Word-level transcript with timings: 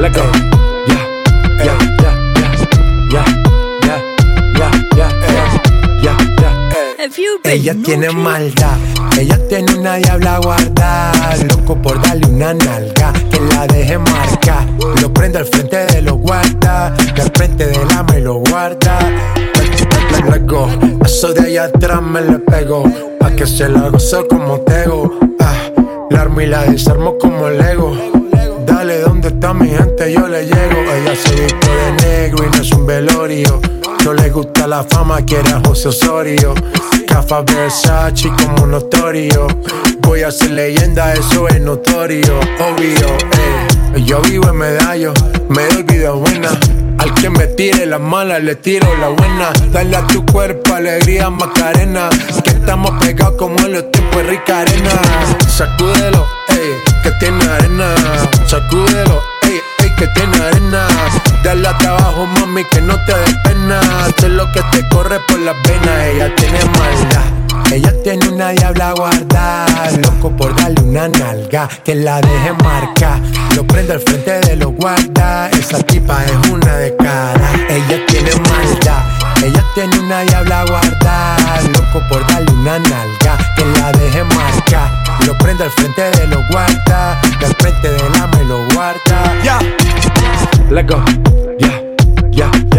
Let 0.00 0.14
go. 0.14 0.22
Yeah, 0.88 1.04
yeah, 1.62 1.78
yeah, 2.00 2.16
yeah, 2.40 2.54
yeah, 3.12 3.28
yeah, 3.84 4.72
yeah, 4.96 5.12
yeah, 5.28 5.52
yeah, 6.02 6.16
yeah. 6.40 7.04
If 7.04 7.18
you 7.18 7.38
been 7.42 7.52
Ella 7.52 7.74
tiene 7.84 8.10
maldad, 8.10 8.78
ella 9.18 9.36
tiene 9.46 9.74
una 9.74 9.96
diabla 9.96 10.38
guardada. 10.38 11.36
Loco 11.50 11.76
por 11.82 12.00
darle 12.00 12.26
una 12.28 12.54
nalga, 12.54 13.12
que 13.30 13.40
la 13.54 13.66
deje 13.66 13.98
marcar. 13.98 14.66
Lo 15.02 15.12
prende 15.12 15.40
al 15.40 15.44
frente 15.44 15.84
de 15.84 16.00
lo 16.00 16.14
guarda, 16.14 16.96
que 17.14 17.20
al 17.20 17.30
frente 17.34 17.66
del 17.66 17.90
ama 17.94 18.16
y 18.16 18.22
lo 18.22 18.36
guarda. 18.36 18.98
Let 20.30 20.46
go, 20.46 20.66
eso 21.04 21.34
de 21.34 21.42
allá 21.42 21.64
atrás 21.64 22.00
me 22.00 22.22
le 22.22 22.38
pego, 22.38 22.84
pa' 23.18 23.32
que 23.32 23.46
se 23.46 23.68
la 23.68 23.90
goce 23.90 24.26
como 24.30 24.60
tego. 24.60 25.18
Ah, 25.40 25.54
la 26.08 26.22
armo 26.22 26.40
y 26.40 26.46
la 26.46 26.64
desarmo 26.64 27.18
como 27.18 27.50
Lego. 27.50 27.94
Dale, 28.66 29.00
¿dónde 29.00 29.28
está 29.28 29.52
mi 29.52 29.70
Yo 30.08 30.26
le 30.28 30.44
llego. 30.44 30.80
Ella 30.94 31.14
se 31.14 31.34
viste 31.34 31.68
de 31.68 31.92
negro 32.06 32.46
y 32.46 32.56
no 32.56 32.62
es 32.62 32.72
un 32.72 32.86
velorio. 32.86 33.60
No 34.04 34.14
le 34.14 34.30
gusta 34.30 34.66
la 34.66 34.82
fama, 34.82 35.20
quiere 35.22 35.50
a 35.50 35.60
José 35.66 35.88
Osorio. 35.88 36.54
Cafa 37.06 37.42
Versace 37.42 38.30
como 38.30 38.66
notorio. 38.66 39.46
Voy 40.00 40.22
a 40.22 40.30
ser 40.30 40.52
leyenda, 40.52 41.12
eso 41.12 41.48
es 41.48 41.60
notorio. 41.60 42.38
Obvio, 42.38 43.08
eh. 43.08 44.02
Yo 44.06 44.22
vivo 44.22 44.48
en 44.48 44.56
medallo, 44.56 45.12
me 45.50 45.66
doy 45.66 45.82
vida 45.82 46.12
buena. 46.12 46.48
Al 46.98 47.14
que 47.14 47.28
me 47.28 47.46
tire 47.48 47.84
la 47.84 47.98
mala, 47.98 48.38
le 48.38 48.54
tiro 48.56 48.88
la 48.96 49.08
buena. 49.08 49.52
Dale 49.70 49.96
a 49.96 50.06
tu 50.06 50.24
cuerpo 50.24 50.74
alegría, 50.74 51.28
Macarena. 51.28 52.08
Que 52.42 52.50
estamos 52.50 52.92
pegados 53.04 53.34
como 53.36 53.58
en 53.60 53.72
los 53.72 53.90
tiempos 53.90 54.16
de 54.16 54.22
rica 54.30 54.60
arena. 54.60 54.90
Sacúdelo, 55.46 56.26
ey, 56.48 56.72
que 57.02 57.10
tiene 57.20 57.44
arena. 57.44 57.94
Sacúdelo, 58.46 59.14
ey, 59.14 59.18
ey, 59.18 59.29
que 60.00 60.06
tiene 60.08 60.36
arena. 60.38 60.88
Dale 61.44 61.68
hasta 61.68 61.90
abajo, 61.90 62.26
mami, 62.26 62.64
que 62.64 62.80
no 62.80 62.94
te 63.04 63.12
dé 63.12 63.34
pena. 63.44 63.80
Sé 64.18 64.30
lo 64.30 64.50
que 64.52 64.62
te 64.72 64.88
corre 64.88 65.20
por 65.28 65.38
las 65.40 65.54
venas. 65.64 66.06
Ella 66.06 66.34
tiene 66.36 66.58
maldad. 66.64 67.40
Ella 67.70 67.92
tiene 68.02 68.28
una 68.28 68.48
diabla 68.50 68.94
guardada, 68.94 69.90
loco 70.02 70.36
por 70.36 70.56
darle 70.56 70.80
una 70.80 71.06
nalga, 71.06 71.68
que 71.84 71.94
la 71.94 72.20
deje 72.20 72.52
marcar. 72.64 73.20
Lo 73.54 73.64
prende 73.64 73.92
al 73.92 74.00
frente 74.00 74.40
de 74.40 74.56
los 74.56 74.72
guarda, 74.74 75.48
esa 75.50 75.78
tipa 75.78 76.24
es 76.24 76.50
una 76.50 76.76
de 76.78 76.96
cara. 76.96 77.48
Ella 77.68 78.04
tiene 78.08 78.30
maldad, 78.50 79.04
ella 79.44 79.64
tiene 79.76 80.00
una 80.00 80.22
diabla 80.22 80.64
guardada, 80.64 81.60
loco 81.72 82.02
por 82.08 82.26
darle 82.26 82.50
una 82.50 82.78
nalga, 82.80 83.38
que 83.56 83.64
la 83.78 83.89
let 90.70 90.86
go. 90.86 91.02
Yeah, 91.58 91.96
yeah. 92.30 92.69